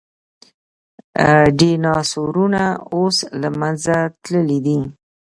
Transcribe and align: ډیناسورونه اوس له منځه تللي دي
ډیناسورونه 1.57 2.63
اوس 2.95 3.17
له 3.41 3.49
منځه 3.59 3.95
تللي 4.23 4.59
دي 4.65 4.79